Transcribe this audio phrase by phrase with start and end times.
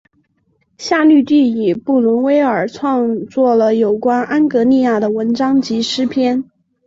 [0.79, 6.43] 夏绿蒂与布伦威尔创作了有关安格利亚的文章及诗篇。